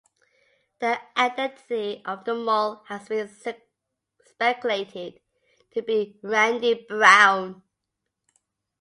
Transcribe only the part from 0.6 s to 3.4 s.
The identity of the mole has been